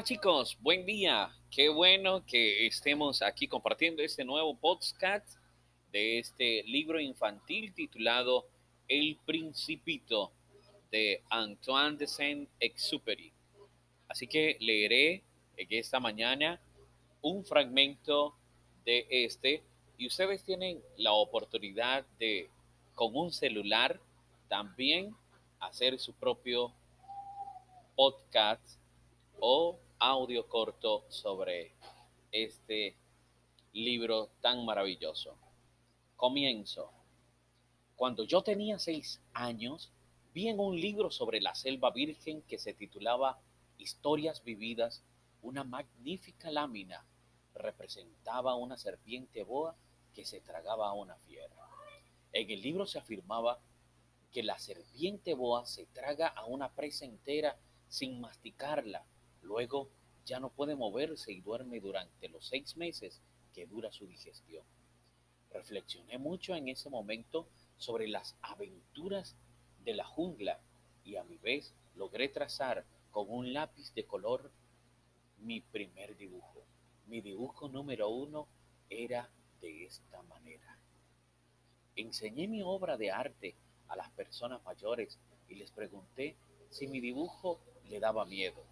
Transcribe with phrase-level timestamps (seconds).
[0.00, 1.30] chicos, buen día.
[1.50, 5.36] Qué bueno que estemos aquí compartiendo este nuevo podcast
[5.92, 8.48] de este libro infantil titulado
[8.88, 10.32] El Principito
[10.90, 13.32] de Antoine de Saint-Exupéry.
[14.08, 15.22] Así que leeré
[15.56, 16.60] esta mañana
[17.20, 18.34] un fragmento
[18.84, 19.62] de este
[19.98, 22.48] y ustedes tienen la oportunidad de
[22.94, 24.00] con un celular
[24.48, 25.14] también
[25.60, 26.72] hacer su propio
[27.94, 28.81] podcast
[29.44, 31.72] o audio corto sobre
[32.30, 32.94] este
[33.72, 35.36] libro tan maravilloso.
[36.14, 36.92] Comienzo.
[37.96, 39.90] Cuando yo tenía seis años,
[40.32, 43.40] vi en un libro sobre la selva virgen que se titulaba
[43.78, 45.02] Historias vividas,
[45.40, 47.04] una magnífica lámina
[47.52, 49.74] representaba una serpiente boa
[50.14, 51.56] que se tragaba a una fiera.
[52.32, 53.58] En el libro se afirmaba
[54.30, 59.04] que la serpiente boa se traga a una presa entera sin masticarla.
[59.42, 59.88] Luego
[60.24, 63.20] ya no puede moverse y duerme durante los seis meses
[63.54, 64.64] que dura su digestión.
[65.50, 69.36] Reflexioné mucho en ese momento sobre las aventuras
[69.84, 70.60] de la jungla
[71.04, 74.50] y a mi vez logré trazar con un lápiz de color
[75.38, 76.64] mi primer dibujo.
[77.06, 78.46] Mi dibujo número uno
[78.88, 79.28] era
[79.60, 80.78] de esta manera.
[81.96, 83.54] Enseñé mi obra de arte
[83.88, 85.18] a las personas mayores
[85.48, 86.36] y les pregunté
[86.70, 88.64] si mi dibujo le daba miedo.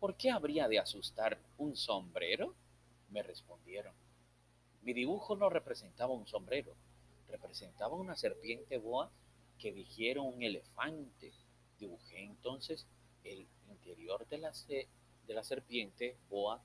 [0.00, 2.54] ¿Por qué habría de asustar un sombrero?
[3.10, 3.94] Me respondieron.
[4.80, 6.74] Mi dibujo no representaba un sombrero,
[7.28, 9.12] representaba una serpiente boa
[9.58, 11.34] que digiera un elefante.
[11.78, 12.86] Dibujé entonces
[13.24, 16.62] el interior de la, de la serpiente boa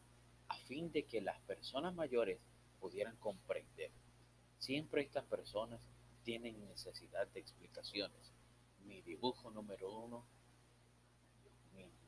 [0.48, 2.40] a fin de que las personas mayores
[2.80, 3.92] pudieran comprender.
[4.60, 5.82] Siempre estas personas
[6.24, 8.32] tienen necesidad de explicaciones.
[8.86, 10.26] Mi dibujo número uno,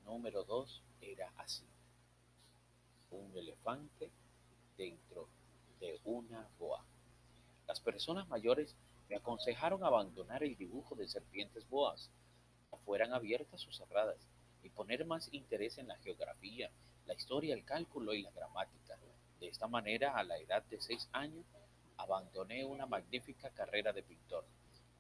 [0.08, 1.66] número dos era así.
[3.12, 4.10] Un elefante
[4.78, 5.28] dentro
[5.80, 6.84] de una boa.
[7.68, 8.74] Las personas mayores
[9.10, 12.10] me aconsejaron abandonar el dibujo de serpientes boas,
[12.86, 14.18] fueran abiertas o cerradas,
[14.64, 16.72] y poner más interés en la geografía,
[17.06, 18.98] la historia, el cálculo y la gramática.
[19.40, 21.46] De esta manera, a la edad de seis años,
[21.98, 24.46] abandoné una magnífica carrera de pintor.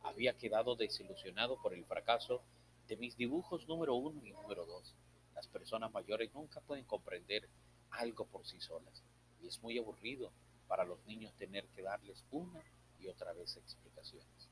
[0.03, 2.41] Había quedado desilusionado por el fracaso
[2.87, 4.95] de mis dibujos número uno y número dos.
[5.35, 7.49] Las personas mayores nunca pueden comprender
[7.91, 9.03] algo por sí solas
[9.41, 10.31] y es muy aburrido
[10.67, 12.63] para los niños tener que darles una
[12.99, 14.49] y otra vez explicaciones.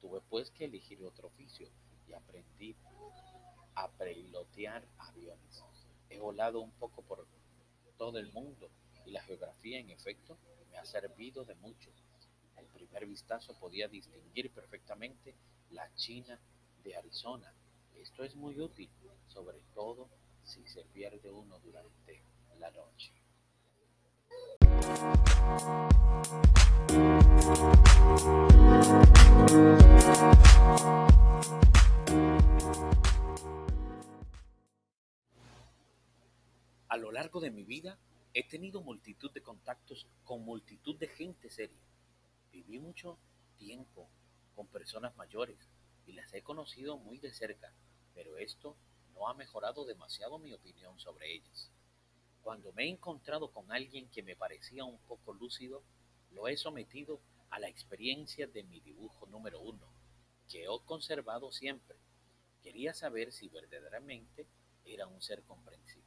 [0.00, 1.68] Tuve pues que elegir otro oficio
[2.06, 2.76] y aprendí
[3.74, 5.62] a pilotear aviones.
[6.10, 7.26] He volado un poco por
[7.96, 8.70] todo el mundo
[9.06, 10.38] y la geografía en efecto
[10.70, 11.90] me ha servido de mucho.
[12.56, 15.34] Al primer vistazo podía distinguir perfectamente
[15.70, 16.38] la China
[16.84, 17.52] de Arizona.
[18.00, 18.88] Esto es muy útil,
[19.26, 20.08] sobre todo
[20.44, 22.22] si se pierde uno durante
[22.58, 23.12] la noche.
[36.88, 37.98] A lo largo de mi vida
[38.32, 41.76] he tenido multitud de contactos con multitud de gente seria.
[42.52, 43.18] Viví mucho
[43.56, 44.08] tiempo
[44.54, 45.58] con personas mayores
[46.08, 47.70] y las he conocido muy de cerca,
[48.14, 48.76] pero esto
[49.12, 51.70] no ha mejorado demasiado mi opinión sobre ellas.
[52.42, 55.82] Cuando me he encontrado con alguien que me parecía un poco lúcido,
[56.30, 57.20] lo he sometido
[57.50, 59.86] a la experiencia de mi dibujo número uno,
[60.48, 61.98] que he conservado siempre.
[62.62, 64.46] Quería saber si verdaderamente
[64.86, 66.06] era un ser comprensivo.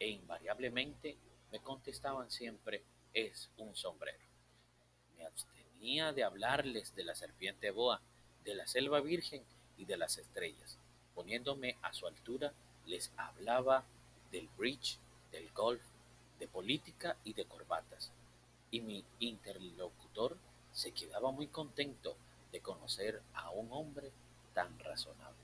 [0.00, 1.18] E invariablemente
[1.52, 4.26] me contestaban siempre, es un sombrero.
[5.16, 8.02] Me abstenía de hablarles de la serpiente boa,
[8.44, 9.42] de la selva virgen
[9.76, 10.78] y de las estrellas.
[11.14, 12.52] Poniéndome a su altura,
[12.86, 13.84] les hablaba
[14.30, 14.98] del bridge
[15.34, 15.82] del golf,
[16.38, 18.12] de política y de corbatas.
[18.70, 20.36] Y mi interlocutor
[20.72, 22.16] se quedaba muy contento
[22.52, 24.12] de conocer a un hombre
[24.52, 25.43] tan razonable.